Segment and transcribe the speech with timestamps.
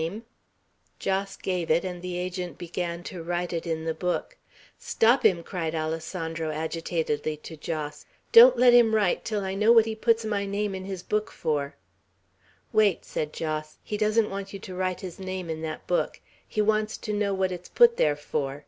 [0.00, 0.24] "What is his name?"
[0.98, 4.38] Jos gave it, and the Agent began to write it in the book.
[4.78, 8.06] "Stop him." cried Alessandro, agitatedly to Jos.
[8.32, 11.30] "Don't let him write, till I know what he puts my name in his book
[11.30, 11.76] for!"
[12.72, 13.76] "Wait," said Jos.
[13.84, 16.22] "He doesn't want you to write his name in that book.
[16.48, 18.64] He wants to know what it's put there for."